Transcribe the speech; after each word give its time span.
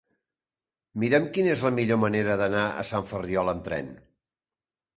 Mira'm 1.03 1.27
quina 1.35 1.51
és 1.57 1.65
la 1.67 1.73
millor 1.75 2.01
manera 2.05 2.39
d'anar 2.43 2.65
a 2.81 2.87
Sant 2.93 3.07
Ferriol 3.13 3.55
amb 3.57 3.65
tren. 3.71 3.95